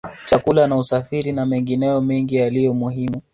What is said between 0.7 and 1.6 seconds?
usafiri na